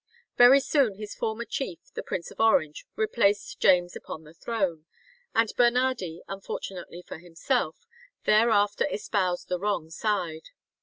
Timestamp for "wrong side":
9.59-10.49